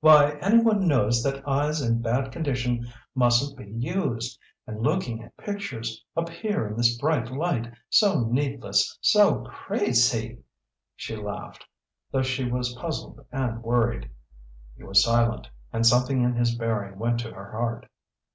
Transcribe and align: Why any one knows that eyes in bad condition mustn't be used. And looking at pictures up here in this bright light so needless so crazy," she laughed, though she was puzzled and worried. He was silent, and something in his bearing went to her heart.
Why 0.00 0.32
any 0.42 0.62
one 0.62 0.86
knows 0.86 1.22
that 1.22 1.48
eyes 1.48 1.80
in 1.80 2.02
bad 2.02 2.32
condition 2.32 2.92
mustn't 3.14 3.56
be 3.56 3.64
used. 3.64 4.38
And 4.66 4.82
looking 4.82 5.22
at 5.22 5.34
pictures 5.38 6.04
up 6.14 6.28
here 6.28 6.66
in 6.68 6.76
this 6.76 6.98
bright 6.98 7.32
light 7.32 7.72
so 7.88 8.28
needless 8.30 8.98
so 9.00 9.38
crazy," 9.44 10.40
she 10.96 11.16
laughed, 11.16 11.64
though 12.12 12.20
she 12.20 12.44
was 12.44 12.74
puzzled 12.74 13.24
and 13.32 13.62
worried. 13.62 14.10
He 14.76 14.82
was 14.82 15.02
silent, 15.02 15.48
and 15.72 15.86
something 15.86 16.20
in 16.22 16.34
his 16.34 16.54
bearing 16.54 16.98
went 16.98 17.20
to 17.20 17.32
her 17.32 17.50
heart. 17.52 17.86